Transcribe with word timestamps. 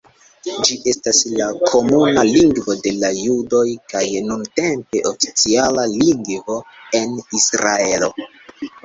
Ĝi 0.67 0.75
estas 0.91 1.17
la 1.39 1.49
komuna 1.73 2.23
lingvo 2.29 2.75
de 2.87 2.93
la 3.03 3.11
judoj, 3.17 3.65
kaj 3.93 4.01
nuntempe 4.31 5.03
oficiala 5.11 5.85
lingvo 5.93 6.57
en 7.03 7.15
Israelo. 7.43 8.11